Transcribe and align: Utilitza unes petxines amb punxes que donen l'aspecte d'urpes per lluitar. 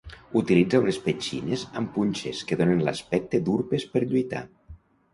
Utilitza 0.39 0.79
unes 0.85 0.97
petxines 1.03 1.67
amb 1.81 1.93
punxes 1.99 2.41
que 2.51 2.59
donen 2.65 2.83
l'aspecte 2.89 3.45
d'urpes 3.47 3.91
per 3.95 4.07
lluitar. 4.11 4.47